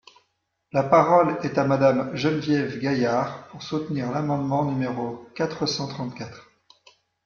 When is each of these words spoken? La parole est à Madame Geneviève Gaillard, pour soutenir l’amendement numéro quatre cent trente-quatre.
La 0.71 0.81
parole 0.81 1.37
est 1.43 1.59
à 1.59 1.63
Madame 1.63 2.15
Geneviève 2.15 2.79
Gaillard, 2.79 3.47
pour 3.49 3.61
soutenir 3.61 4.11
l’amendement 4.11 4.65
numéro 4.65 5.29
quatre 5.35 5.67
cent 5.67 5.87
trente-quatre. 5.89 6.49